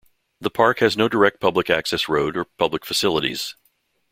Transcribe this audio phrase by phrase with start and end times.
[0.39, 3.55] The Park has no direct public access road or public facilities.